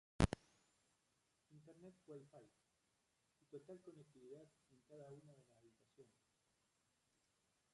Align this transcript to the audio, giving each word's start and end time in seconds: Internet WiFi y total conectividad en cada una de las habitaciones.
Internet 1.51 1.93
WiFi 2.07 2.49
y 3.39 3.43
total 3.51 3.79
conectividad 3.83 4.47
en 4.71 4.79
cada 4.89 5.07
una 5.11 5.31
de 5.31 5.37
las 5.43 5.51
habitaciones. 5.51 6.23